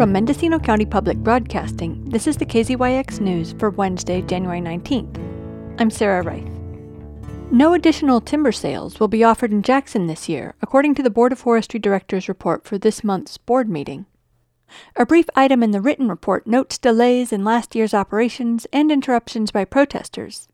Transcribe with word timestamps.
From 0.00 0.12
Mendocino 0.12 0.58
County 0.58 0.86
Public 0.86 1.18
Broadcasting, 1.18 2.02
this 2.08 2.26
is 2.26 2.38
the 2.38 2.46
KZYX 2.46 3.20
News 3.20 3.54
for 3.58 3.68
Wednesday, 3.68 4.22
January 4.22 4.62
19th. 4.62 5.18
I'm 5.78 5.90
Sarah 5.90 6.22
Reith. 6.22 6.48
No 7.50 7.74
additional 7.74 8.22
timber 8.22 8.50
sales 8.50 8.98
will 8.98 9.08
be 9.08 9.22
offered 9.22 9.52
in 9.52 9.62
Jackson 9.62 10.06
this 10.06 10.26
year, 10.26 10.54
according 10.62 10.94
to 10.94 11.02
the 11.02 11.10
Board 11.10 11.32
of 11.32 11.38
Forestry 11.38 11.78
Directors 11.78 12.30
report 12.30 12.64
for 12.64 12.78
this 12.78 13.04
month's 13.04 13.36
board 13.36 13.68
meeting. 13.68 14.06
A 14.96 15.04
brief 15.04 15.26
item 15.36 15.62
in 15.62 15.70
the 15.70 15.82
written 15.82 16.08
report 16.08 16.46
notes 16.46 16.78
delays 16.78 17.30
in 17.30 17.44
last 17.44 17.74
year's 17.74 17.92
operations 17.92 18.66
and 18.72 18.90
interruptions 18.90 19.50
by 19.50 19.66
protesters. 19.66 20.48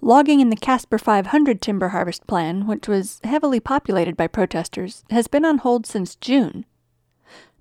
Logging 0.00 0.38
in 0.38 0.50
the 0.50 0.56
Caspar 0.56 0.98
500 0.98 1.60
timber 1.60 1.88
harvest 1.88 2.28
plan, 2.28 2.68
which 2.68 2.86
was 2.86 3.20
heavily 3.24 3.58
populated 3.58 4.16
by 4.16 4.28
protesters, 4.28 5.02
has 5.10 5.26
been 5.26 5.44
on 5.44 5.58
hold 5.58 5.84
since 5.84 6.14
June. 6.14 6.64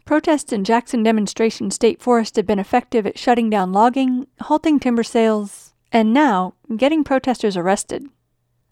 Protests 0.05 0.51
in 0.51 0.63
Jackson 0.63 1.03
Demonstration 1.03 1.71
State 1.71 2.01
Forest 2.01 2.35
have 2.35 2.45
been 2.45 2.59
effective 2.59 3.05
at 3.05 3.17
shutting 3.17 3.49
down 3.49 3.71
logging, 3.71 4.27
halting 4.41 4.79
timber 4.79 5.03
sales, 5.03 5.73
and 5.91 6.13
now 6.13 6.53
getting 6.75 7.03
protesters 7.03 7.55
arrested. 7.55 8.07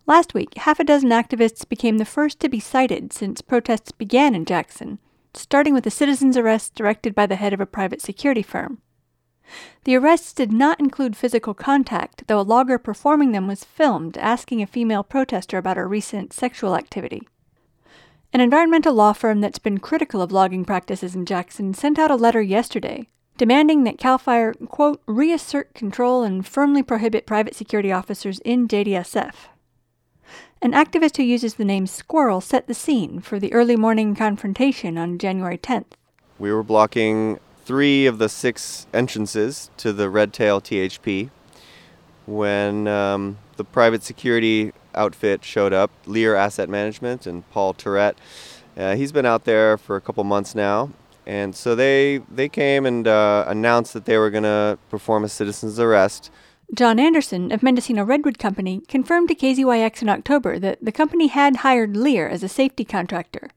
Last 0.05 0.33
week, 0.33 0.57
half 0.57 0.79
a 0.79 0.83
dozen 0.83 1.09
activists 1.09 1.67
became 1.67 1.97
the 1.97 2.05
first 2.05 2.39
to 2.39 2.49
be 2.49 2.59
cited 2.59 3.13
since 3.13 3.41
protests 3.41 3.91
began 3.91 4.33
in 4.33 4.43
Jackson, 4.43 4.99
starting 5.33 5.73
with 5.73 5.85
a 5.85 5.91
citizen's 5.91 6.35
arrest 6.35 6.73
directed 6.73 7.13
by 7.13 7.27
the 7.27 7.35
head 7.35 7.53
of 7.53 7.61
a 7.61 7.65
private 7.65 8.01
security 8.01 8.41
firm. 8.41 8.81
The 9.83 9.95
arrests 9.95 10.33
did 10.33 10.51
not 10.51 10.79
include 10.79 11.15
physical 11.15 11.53
contact, 11.53 12.27
though 12.27 12.39
a 12.39 12.41
logger 12.41 12.77
performing 12.77 13.31
them 13.31 13.47
was 13.47 13.63
filmed 13.63 14.17
asking 14.17 14.61
a 14.61 14.67
female 14.67 15.03
protester 15.03 15.57
about 15.57 15.77
her 15.77 15.87
recent 15.87 16.33
sexual 16.33 16.75
activity. 16.75 17.27
An 18.31 18.41
environmental 18.41 18.93
law 18.93 19.13
firm 19.13 19.41
that's 19.41 19.59
been 19.59 19.79
critical 19.79 20.21
of 20.21 20.31
logging 20.31 20.63
practices 20.63 21.15
in 21.15 21.25
Jackson 21.25 21.73
sent 21.73 21.97
out 21.97 22.11
a 22.11 22.15
letter 22.15 22.41
yesterday 22.41 23.07
demanding 23.39 23.85
that 23.85 23.97
CAL 23.97 24.17
FIRE, 24.17 24.53
quote, 24.67 25.01
reassert 25.07 25.73
control 25.73 26.23
and 26.23 26.45
firmly 26.45 26.83
prohibit 26.83 27.25
private 27.25 27.55
security 27.55 27.89
officers 27.89 28.39
in 28.39 28.67
JDSF. 28.67 29.33
An 30.61 30.73
activist 30.73 31.15
who 31.15 31.23
uses 31.23 31.55
the 31.55 31.63
name 31.63 31.87
Squirrel 31.87 32.41
set 32.41 32.67
the 32.67 32.73
scene 32.73 33.21
for 33.21 33.39
the 33.39 33.53
early 33.53 33.77
morning 33.77 34.13
confrontation 34.13 34.97
on 34.97 35.17
January 35.17 35.57
10th. 35.57 35.93
We 36.37 36.51
were 36.51 36.63
blocking 36.63 37.39
three 37.63 38.05
of 38.05 38.17
the 38.17 38.27
six 38.27 38.87
entrances 38.93 39.71
to 39.77 39.93
the 39.93 40.09
Redtail 40.09 40.59
THP 40.59 41.29
when 42.25 42.89
um, 42.89 43.37
the 43.55 43.63
private 43.63 44.03
security 44.03 44.73
outfit 44.95 45.43
showed 45.43 45.73
up, 45.73 45.91
Lear 46.05 46.35
Asset 46.35 46.69
Management 46.69 47.27
and 47.27 47.49
Paul 47.51 47.73
Tourette. 47.73 48.17
Uh, 48.77 48.95
he's 48.95 49.11
been 49.11 49.25
out 49.25 49.45
there 49.45 49.77
for 49.77 49.95
a 49.95 50.01
couple 50.01 50.23
months 50.23 50.55
now, 50.55 50.91
and 51.25 51.55
so 51.55 51.75
they 51.75 52.21
they 52.29 52.47
came 52.47 52.85
and 52.85 53.07
uh, 53.07 53.45
announced 53.47 53.93
that 53.93 54.05
they 54.05 54.17
were 54.17 54.29
going 54.29 54.43
to 54.43 54.77
perform 54.89 55.23
a 55.23 55.29
citizen's 55.29 55.79
arrest. 55.79 56.31
John 56.73 56.99
Anderson 56.99 57.51
of 57.51 57.63
Mendocino 57.63 58.03
Redwood 58.03 58.37
Company 58.37 58.81
confirmed 58.87 59.27
to 59.29 59.35
KZYX 59.35 60.03
in 60.03 60.09
October 60.09 60.59
that 60.59 60.77
the 60.83 60.91
company 60.91 61.27
had 61.27 61.57
hired 61.57 61.97
Lear 61.97 62.29
as 62.29 62.43
a 62.43 62.47
safety 62.47 62.85
contractor. 62.85 63.49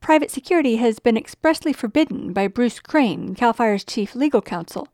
Private 0.00 0.30
security 0.30 0.76
has 0.76 0.98
been 0.98 1.16
expressly 1.16 1.72
forbidden 1.72 2.32
by 2.32 2.48
Bruce 2.48 2.80
Crane, 2.80 3.34
CAL 3.34 3.52
FIRE's 3.52 3.84
chief 3.84 4.14
legal 4.14 4.40
counsel. 4.40 4.88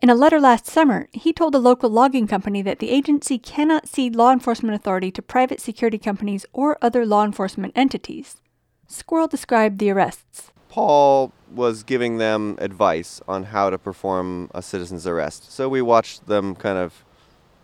In 0.00 0.10
a 0.10 0.14
letter 0.14 0.40
last 0.40 0.66
summer, 0.66 1.08
he 1.12 1.32
told 1.32 1.54
a 1.54 1.58
local 1.58 1.90
logging 1.90 2.26
company 2.26 2.62
that 2.62 2.78
the 2.78 2.90
agency 2.90 3.38
cannot 3.38 3.88
cede 3.88 4.16
law 4.16 4.32
enforcement 4.32 4.74
authority 4.74 5.10
to 5.12 5.22
private 5.22 5.60
security 5.60 5.98
companies 5.98 6.44
or 6.52 6.78
other 6.82 7.06
law 7.06 7.24
enforcement 7.24 7.72
entities. 7.76 8.40
Squirrel 8.86 9.28
described 9.28 9.78
the 9.78 9.90
arrests. 9.90 10.50
Paul 10.68 11.32
was 11.54 11.82
giving 11.82 12.18
them 12.18 12.56
advice 12.60 13.20
on 13.28 13.44
how 13.44 13.70
to 13.70 13.78
perform 13.78 14.50
a 14.54 14.62
citizen's 14.62 15.06
arrest. 15.06 15.52
So 15.52 15.68
we 15.68 15.82
watched 15.82 16.26
them 16.26 16.54
kind 16.54 16.78
of 16.78 17.04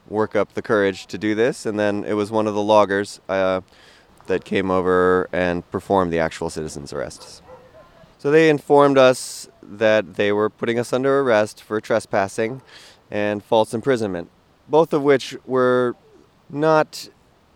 work 0.09 0.37
up 0.37 0.54
the 0.54 0.62
courage 0.62 1.06
to 1.06 1.19
do 1.19 1.34
this, 1.34 1.66
and 1.66 1.78
then 1.78 2.04
it 2.04 2.15
was 2.15 2.31
one 2.31 2.47
of 2.47 2.54
the 2.54 2.62
loggers 2.62 3.21
uh, 3.28 3.62
that 4.27 4.44
came 4.44 4.71
over 4.71 5.28
and 5.33 5.69
performed 5.71 6.12
the 6.12 6.19
actual 6.19 6.50
citizen's 6.50 6.93
arrests. 6.93 7.43
So 8.19 8.31
they 8.31 8.50
informed 8.50 8.99
us 8.99 9.49
that 9.69 10.15
they 10.15 10.33
were 10.33 10.49
putting 10.51 10.79
us 10.79 10.93
under 10.93 11.21
arrest 11.21 11.62
for 11.62 11.81
trespassing 11.81 12.62
and 13.11 13.43
false 13.43 13.75
imprisonment, 13.75 14.31
both 14.69 14.93
of 14.93 15.03
which 15.03 15.37
were 15.47 15.97
not 16.49 17.09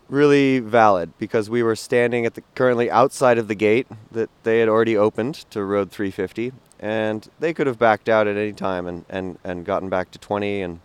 really 0.09 0.59
valid 0.59 1.11
because 1.17 1.49
we 1.49 1.63
were 1.63 1.75
standing 1.75 2.25
at 2.25 2.35
the 2.35 2.43
currently 2.55 2.91
outside 2.91 3.37
of 3.37 3.47
the 3.47 3.55
gate 3.55 3.87
that 4.11 4.29
they 4.43 4.59
had 4.59 4.69
already 4.69 4.95
opened 4.95 5.33
to 5.49 5.63
road 5.63 5.89
350 5.89 6.51
and 6.79 7.29
they 7.39 7.53
could 7.53 7.65
have 7.65 7.79
backed 7.79 8.09
out 8.09 8.27
at 8.27 8.35
any 8.35 8.51
time 8.51 8.85
and, 8.85 9.05
and, 9.09 9.39
and 9.43 9.65
gotten 9.65 9.89
back 9.89 10.11
to 10.11 10.19
20 10.19 10.61
and 10.61 10.79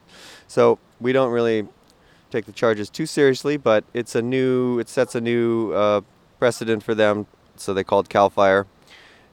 so 0.47 0.79
we 1.01 1.13
don't 1.13 1.33
really 1.33 1.67
take 2.31 2.47
the 2.47 2.53
charges 2.53 2.89
too 2.89 3.05
seriously 3.05 3.57
but 3.57 3.85
it's 3.93 4.15
a 4.15 4.23
new 4.23 4.79
it 4.79 4.89
sets 4.89 5.15
a 5.15 5.21
new 5.21 5.73
uh, 5.73 6.01
precedent 6.39 6.83
for 6.83 6.95
them 6.95 7.27
so 7.61 7.75
they 7.75 7.85
called 7.85 8.09
cal 8.09 8.31
fire. 8.31 8.67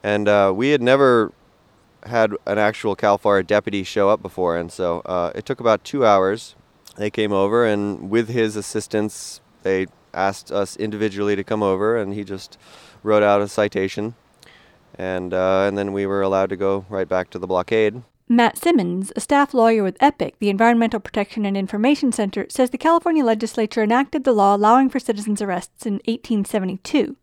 And 0.04 0.28
uh, 0.28 0.54
we 0.56 0.70
had 0.70 0.82
never 0.82 1.32
had 2.06 2.34
an 2.46 2.58
actual 2.58 2.96
cal 2.96 3.18
fire 3.18 3.44
deputy 3.44 3.84
show 3.84 4.10
up 4.10 4.22
before 4.22 4.58
and 4.58 4.72
so 4.72 5.00
uh, 5.02 5.32
it 5.36 5.46
took 5.46 5.60
about 5.60 5.84
two 5.84 6.06
hours 6.06 6.56
they 6.98 7.10
came 7.10 7.32
over 7.32 7.66
and 7.66 8.10
with 8.10 8.30
his 8.30 8.56
assistance 8.56 9.42
they 9.64 9.88
asked 10.16 10.52
us 10.52 10.76
individually 10.78 11.36
to 11.36 11.44
come 11.44 11.62
over, 11.62 11.98
and 11.98 12.14
he 12.14 12.24
just 12.24 12.58
wrote 13.04 13.24
out 13.24 13.42
a 13.42 13.48
citation, 13.48 14.16
and 14.96 15.34
uh, 15.34 15.66
and 15.68 15.78
then 15.78 15.94
we 15.94 16.06
were 16.06 16.22
allowed 16.22 16.50
to 16.50 16.56
go 16.56 16.86
right 16.90 17.08
back 17.08 17.30
to 17.32 17.40
the 17.40 17.48
blockade. 17.48 18.02
Matt 18.28 18.58
Simmons, 18.58 19.12
a 19.16 19.20
staff 19.20 19.54
lawyer 19.54 19.84
with 19.84 20.02
EPIC, 20.02 20.40
the 20.40 20.50
Environmental 20.50 21.00
Protection 21.00 21.46
and 21.46 21.56
Information 21.56 22.12
Center, 22.12 22.48
says 22.50 22.72
the 22.72 22.78
California 22.78 23.24
legislature 23.24 23.84
enacted 23.84 24.24
the 24.24 24.34
law 24.34 24.56
allowing 24.56 24.90
for 24.90 25.00
citizens' 25.00 25.44
arrests 25.44 25.86
in 25.86 25.96
1872. 26.06 27.18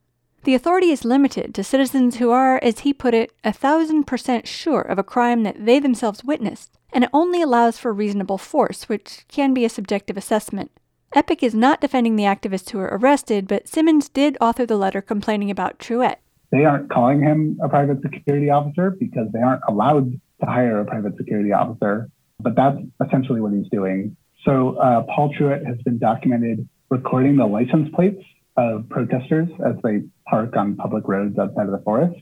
The 0.44 0.56
authority 0.56 0.91
is 0.91 1.04
limited 1.04 1.54
to 1.54 1.62
citizens 1.62 2.16
who 2.16 2.32
are, 2.32 2.58
as 2.64 2.80
he 2.80 2.92
put 2.92 3.14
it, 3.14 3.30
a 3.44 3.53
thousand 3.53 4.04
percent 4.08 4.48
sure 4.48 4.80
of 4.80 4.98
a 4.98 5.04
crime 5.04 5.44
that 5.44 5.64
they 5.64 5.78
themselves 5.78 6.25
witnessed, 6.25 6.76
and 6.92 7.04
it 7.04 7.10
only 7.12 7.41
allows 7.41 7.78
for 7.78 7.92
reasonable 7.92 8.38
force, 8.38 8.88
which 8.88 9.25
can 9.28 9.54
be 9.54 9.64
a 9.64 9.69
subjective 9.69 10.16
assessment. 10.16 10.72
Epic 11.14 11.44
is 11.44 11.54
not 11.54 11.81
defending 11.81 12.16
the 12.16 12.25
activists 12.25 12.70
who 12.70 12.78
were 12.78 12.98
arrested, 13.00 13.47
but 13.47 13.69
Simmons 13.69 14.08
did 14.08 14.36
author 14.41 14.66
the 14.66 14.76
letter 14.76 15.00
complaining 15.00 15.48
about 15.48 15.78
Truett. 15.78 16.19
They 16.50 16.64
aren't 16.64 16.91
calling 16.91 17.20
him 17.20 17.60
a 17.62 17.69
private 17.69 18.02
security 18.02 18.50
officer 18.50 18.91
because 18.91 19.28
they 19.32 19.41
aren't 19.41 19.62
allowed 19.69 20.10
to 20.41 20.47
hire 20.47 20.81
a 20.81 20.84
private 20.84 21.16
security 21.16 21.52
officer, 21.52 22.10
but 22.41 22.56
that's 22.56 22.78
essentially 23.06 23.41
what 23.41 23.52
he's 23.52 23.69
doing. 23.70 24.16
So 24.44 24.76
uh, 24.76 25.02
Paul 25.02 25.32
Truett 25.38 25.64
has 25.64 25.76
been 25.84 25.98
documented 25.98 26.69
recording 26.91 27.36
the 27.36 27.47
license 27.47 27.94
plates 27.94 28.25
of 28.56 28.88
protesters 28.88 29.48
as 29.64 29.74
they 29.82 30.02
park 30.28 30.56
on 30.56 30.76
public 30.76 31.08
roads 31.08 31.38
outside 31.38 31.66
of 31.66 31.72
the 31.72 31.82
forest. 31.84 32.20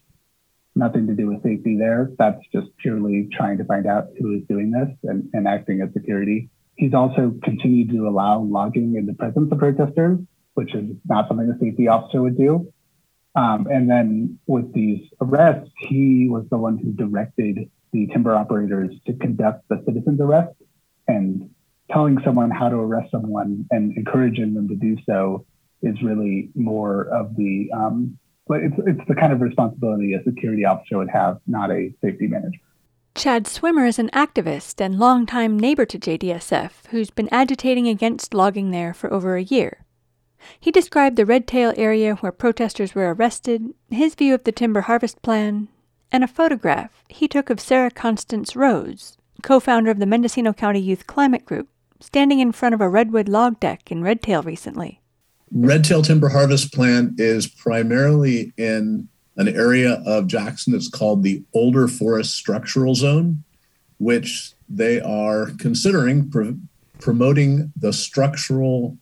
Nothing 0.77 1.07
to 1.09 1.15
do 1.15 1.27
with 1.27 1.43
safety 1.43 1.77
there. 1.77 2.11
That's 2.19 2.41
just 2.53 2.69
purely 2.79 3.29
trying 3.33 3.59
to 3.59 3.65
find 3.65 3.87
out 3.87 4.09
who 4.19 4.35
is 4.35 4.43
doing 4.49 4.71
this 4.71 4.89
and, 5.03 5.29
and 5.33 5.49
acting 5.49 5.81
as 5.81 5.93
security. 5.93 6.49
He's 6.77 6.95
also 6.95 7.35
continued 7.43 7.91
to 7.91 8.09
allow 8.09 8.41
logging 8.41 8.95
in 8.97 9.07
the 9.07 9.15
presence 9.15 9.51
of 9.51 9.59
protesters, 9.59 10.19
which 10.55 10.75
is 10.75 10.97
not 11.09 11.29
something 11.29 11.51
a 11.51 11.59
safety 11.59 11.89
officer 11.89 12.23
would 12.23 12.39
do. 12.39 12.73
Um, 13.35 13.67
and 13.71 13.89
then 13.89 14.39
with 14.47 14.73
these 14.73 15.09
arrests, 15.21 15.71
he 15.89 16.29
was 16.31 16.47
the 16.51 16.57
one 16.57 16.79
who 16.79 16.93
directed 16.93 17.71
the 17.93 18.07
timber 18.09 18.35
operators 18.35 18.95
to 19.07 19.13
conduct 19.15 19.69
the 19.69 19.83
citizen's 19.87 20.21
arrest 20.21 20.55
and 21.09 21.51
telling 21.91 22.19
someone 22.25 22.51
how 22.51 22.69
to 22.69 22.77
arrest 22.77 23.11
someone 23.11 23.67
and 23.71 23.97
encouraging 23.97 24.55
them 24.55 24.69
to 24.69 24.77
do 24.77 24.97
so 25.07 25.45
is 25.83 26.03
really 26.03 26.51
more 26.55 27.05
of 27.13 27.37
the 27.37 27.71
um, 27.75 28.19
but 28.47 28.63
it's, 28.63 28.75
it's 28.79 29.09
the 29.09 29.15
kind 29.15 29.33
of 29.33 29.41
responsibility 29.41 30.13
a 30.13 30.23
security 30.25 30.65
officer 30.65 30.99
would 30.99 31.09
have, 31.09 31.41
not 31.47 31.71
a 31.71 31.95
safety 32.03 32.27
manager. 32.27 32.59
Chad 33.15 33.47
Swimmer 33.47 33.87
is 33.87 33.99
an 33.99 34.11
activist 34.11 34.81
and 34.81 34.99
longtime 34.99 35.59
neighbor 35.59 35.87
to 35.87 35.99
JDSF 35.99 36.87
who's 36.91 37.11
been 37.11 37.29
agitating 37.31 37.87
against 37.87 38.35
logging 38.35 38.73
there 38.73 38.93
for 38.93 39.13
over 39.13 39.37
a 39.37 39.43
year. 39.43 39.85
He 40.59 40.71
described 40.71 41.17
the 41.17 41.27
Redtail 41.27 41.75
area 41.77 42.17
where 42.17 42.33
protesters 42.33 42.95
were 42.95 43.13
arrested, 43.15 43.75
his 43.89 44.15
view 44.15 44.35
of 44.35 44.45
the 44.45 44.53
timber 44.53 44.83
harvest 44.83 45.23
plan, 45.23 45.69
and 46.11 46.25
a 46.25 46.29
photograph 46.29 47.05
he 47.09 47.29
took 47.29 47.51
of 47.51 47.61
Sarah 47.61 47.91
Constance 47.91 48.57
Rose, 48.57 49.17
co 49.43 49.61
founder 49.61 49.91
of 49.91 49.99
the 49.99 50.07
Mendocino 50.07 50.53
County 50.53 50.81
Youth 50.81 51.07
Climate 51.07 51.45
Group, 51.45 51.69
standing 52.01 52.41
in 52.41 52.53
front 52.53 52.75
of 52.75 52.81
a 52.81 52.89
redwood 52.89 53.29
log 53.29 53.61
deck 53.61 53.93
in 53.93 54.03
Redtail 54.03 54.43
recently. 54.43 55.00
Redtail 55.53 56.03
Timber 56.03 56.29
Harvest 56.29 56.73
Plan 56.73 57.15
is 57.19 57.47
primarily 57.47 58.53
in 58.57 59.09
an 59.37 59.49
area 59.49 60.03
of 60.07 60.27
Jackson 60.27 60.73
that's 60.73 60.89
called 60.89 61.23
the 61.23 61.43
Older 61.55 61.89
Forest 61.89 62.35
Structural 62.35 62.95
Zone, 62.95 63.43
which 63.99 64.53
they 64.69 65.01
are 65.01 65.51
considering 65.59 66.31
promoting 67.01 67.73
the 67.77 67.93
structural 67.93 68.97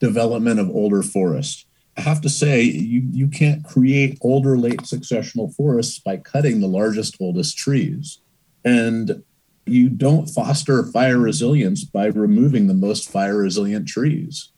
development 0.00 0.60
of 0.60 0.68
older 0.68 1.02
forests. 1.02 1.64
I 1.96 2.02
have 2.02 2.20
to 2.22 2.28
say, 2.28 2.62
you, 2.62 3.02
you 3.10 3.28
can't 3.28 3.64
create 3.64 4.18
older 4.20 4.56
late 4.56 4.80
successional 4.80 5.54
forests 5.54 5.98
by 5.98 6.16
cutting 6.16 6.60
the 6.60 6.66
largest, 6.66 7.16
oldest 7.20 7.56
trees. 7.56 8.18
And 8.64 9.22
you 9.66 9.88
don't 9.88 10.26
foster 10.26 10.84
fire 10.84 11.18
resilience 11.18 11.84
by 11.84 12.06
removing 12.06 12.66
the 12.66 12.74
most 12.74 13.10
fire 13.10 13.38
resilient 13.38 13.88
trees. 13.88 14.50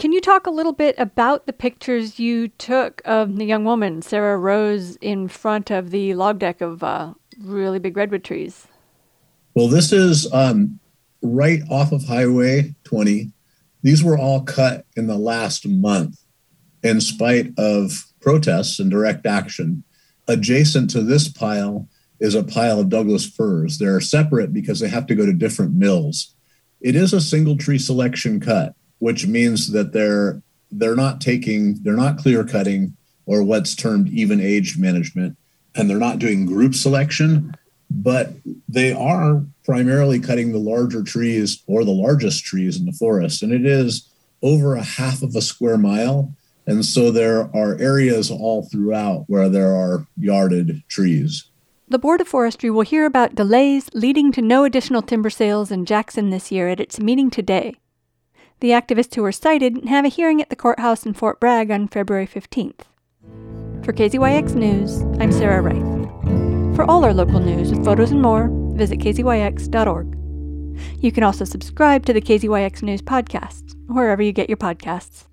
Can 0.00 0.12
you 0.12 0.22
talk 0.22 0.46
a 0.46 0.50
little 0.50 0.72
bit 0.72 0.94
about 0.96 1.44
the 1.44 1.52
pictures 1.52 2.18
you 2.18 2.48
took 2.48 3.02
of 3.04 3.36
the 3.36 3.44
young 3.44 3.66
woman, 3.66 4.00
Sarah 4.00 4.38
Rose, 4.38 4.96
in 5.02 5.28
front 5.28 5.70
of 5.70 5.90
the 5.90 6.14
log 6.14 6.38
deck 6.38 6.62
of 6.62 6.82
uh, 6.82 7.12
really 7.38 7.78
big 7.78 7.98
redwood 7.98 8.24
trees? 8.24 8.66
Well, 9.52 9.68
this 9.68 9.92
is 9.92 10.26
um, 10.32 10.80
right 11.20 11.60
off 11.70 11.92
of 11.92 12.06
Highway 12.06 12.74
20. 12.84 13.30
These 13.82 14.02
were 14.02 14.16
all 14.16 14.40
cut 14.42 14.86
in 14.96 15.06
the 15.06 15.18
last 15.18 15.68
month 15.68 16.18
in 16.82 17.02
spite 17.02 17.52
of 17.58 18.06
protests 18.22 18.78
and 18.78 18.90
direct 18.90 19.26
action. 19.26 19.84
Adjacent 20.28 20.88
to 20.92 21.02
this 21.02 21.28
pile 21.28 21.86
is 22.20 22.34
a 22.34 22.42
pile 22.42 22.80
of 22.80 22.88
Douglas 22.88 23.26
firs. 23.26 23.76
They're 23.76 24.00
separate 24.00 24.54
because 24.54 24.80
they 24.80 24.88
have 24.88 25.06
to 25.08 25.14
go 25.14 25.26
to 25.26 25.34
different 25.34 25.74
mills. 25.74 26.34
It 26.80 26.96
is 26.96 27.12
a 27.12 27.20
single 27.20 27.58
tree 27.58 27.78
selection 27.78 28.40
cut, 28.40 28.74
which 29.00 29.26
means 29.26 29.72
that 29.72 29.92
they're 29.92 30.40
they're 30.70 30.96
not 30.96 31.20
taking 31.20 31.82
they're 31.82 31.94
not 31.94 32.16
clear 32.16 32.44
cutting 32.44 32.96
or 33.26 33.42
what's 33.42 33.74
termed 33.74 34.08
even 34.08 34.40
age 34.40 34.78
management 34.78 35.36
and 35.74 35.90
they're 35.90 35.98
not 35.98 36.18
doing 36.18 36.46
group 36.46 36.74
selection 36.74 37.54
but 37.90 38.32
they 38.68 38.92
are 38.92 39.44
primarily 39.64 40.20
cutting 40.20 40.52
the 40.52 40.58
larger 40.58 41.02
trees 41.02 41.62
or 41.66 41.84
the 41.84 41.90
largest 41.90 42.44
trees 42.44 42.78
in 42.78 42.86
the 42.86 42.92
forest. 42.92 43.42
And 43.42 43.52
it 43.52 43.66
is 43.66 44.08
over 44.42 44.76
a 44.76 44.82
half 44.82 45.22
of 45.22 45.34
a 45.34 45.42
square 45.42 45.76
mile. 45.76 46.32
And 46.66 46.84
so 46.84 47.10
there 47.10 47.54
are 47.54 47.78
areas 47.78 48.30
all 48.30 48.62
throughout 48.62 49.24
where 49.26 49.48
there 49.48 49.74
are 49.74 50.06
yarded 50.16 50.82
trees. 50.88 51.44
The 51.88 51.98
Board 51.98 52.20
of 52.20 52.28
Forestry 52.28 52.70
will 52.70 52.82
hear 52.82 53.04
about 53.04 53.34
delays 53.34 53.90
leading 53.92 54.30
to 54.32 54.42
no 54.42 54.62
additional 54.62 55.02
timber 55.02 55.30
sales 55.30 55.72
in 55.72 55.84
Jackson 55.84 56.30
this 56.30 56.52
year 56.52 56.68
at 56.68 56.78
its 56.78 57.00
meeting 57.00 57.30
today. 57.30 57.79
The 58.60 58.70
activists 58.70 59.14
who 59.14 59.22
were 59.22 59.32
cited 59.32 59.86
have 59.86 60.04
a 60.04 60.08
hearing 60.08 60.42
at 60.42 60.50
the 60.50 60.56
courthouse 60.56 61.06
in 61.06 61.14
Fort 61.14 61.40
Bragg 61.40 61.70
on 61.70 61.88
February 61.88 62.26
15th. 62.26 62.80
For 63.82 63.94
KZYX 63.94 64.54
News, 64.54 65.00
I'm 65.18 65.32
Sarah 65.32 65.62
Reith. 65.62 66.76
For 66.76 66.84
all 66.84 67.02
our 67.02 67.14
local 67.14 67.40
news 67.40 67.70
with 67.70 67.82
photos 67.82 68.10
and 68.10 68.20
more, 68.20 68.50
visit 68.74 68.98
kzyx.org. 68.98 70.16
You 70.98 71.10
can 71.10 71.24
also 71.24 71.46
subscribe 71.46 72.04
to 72.04 72.12
the 72.12 72.20
KZYX 72.20 72.82
News 72.82 73.00
podcast, 73.00 73.76
wherever 73.86 74.20
you 74.20 74.32
get 74.32 74.50
your 74.50 74.58
podcasts. 74.58 75.29